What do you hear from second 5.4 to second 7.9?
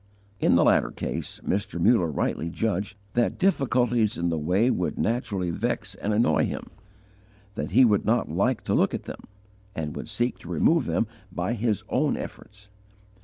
vex and annoy him; that he